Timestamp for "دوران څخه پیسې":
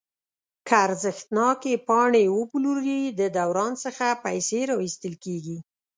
3.37-4.59